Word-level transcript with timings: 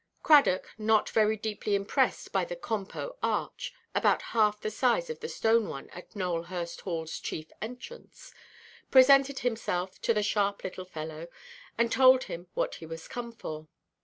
Cradock, 0.23 0.71
not 0.79 1.11
very 1.11 1.37
deeply 1.37 1.75
impressed 1.75 2.31
by 2.31 2.43
the 2.43 2.55
"compo" 2.55 3.19
arch 3.21 3.71
(about 3.93 4.23
half 4.33 4.59
the 4.59 4.71
size 4.71 5.11
of 5.11 5.19
the 5.19 5.27
stone 5.29 5.67
one 5.69 5.91
at 5.91 6.15
Nowelhurst 6.15 6.79
Hallʼs 6.85 7.21
chief 7.21 7.51
entrance), 7.61 8.33
presented 8.89 9.41
himself 9.41 10.01
to 10.01 10.11
the 10.11 10.23
sharp 10.23 10.63
little 10.63 10.85
fellow, 10.85 11.27
and 11.77 11.91
told 11.91 12.23
him 12.23 12.47
what 12.55 12.73
he 12.81 12.85
was 12.87 13.07
come 13.07 13.31
for. 13.31 13.67